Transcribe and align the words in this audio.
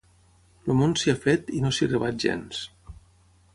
El 0.71 0.77
món 0.79 0.95
s'hi 1.01 1.13
ha 1.13 1.17
fet 1.27 1.53
i 1.59 1.61
no 1.65 1.71
s'hi 1.79 1.91
rebat 1.93 2.19
gens. 2.27 2.65